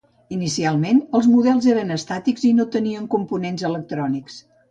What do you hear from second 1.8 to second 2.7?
estàtics i no